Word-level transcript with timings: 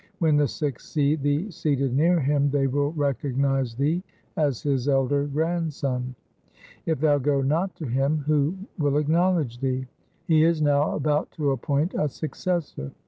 When 0.17 0.35
the 0.35 0.47
Sikhs 0.47 0.89
see 0.89 1.15
thee 1.15 1.51
seated 1.51 1.93
near 1.95 2.19
him, 2.19 2.49
they 2.49 2.65
will 2.65 2.91
recognize 2.93 3.75
thee 3.75 4.01
as 4.35 4.63
his 4.63 4.89
elder 4.89 5.27
grandson. 5.27 6.15
If 6.87 6.99
thou 6.99 7.19
go 7.19 7.43
not 7.43 7.75
to 7.75 7.85
him, 7.85 8.17
who 8.25 8.55
will 8.79 8.97
acknowledge 8.97 9.59
thee? 9.59 9.85
He 10.25 10.43
is 10.43 10.59
now 10.59 10.95
about 10.95 11.29
to 11.33 11.51
appoint 11.51 11.93
a 11.93 12.09
successor. 12.09 12.91